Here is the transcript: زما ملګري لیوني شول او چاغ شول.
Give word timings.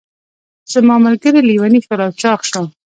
زما 0.73 0.95
ملګري 1.05 1.41
لیوني 1.49 1.79
شول 1.85 1.99
او 2.05 2.11
چاغ 2.21 2.39
شول. 2.49 2.65